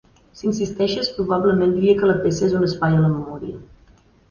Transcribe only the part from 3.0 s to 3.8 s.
la memòria.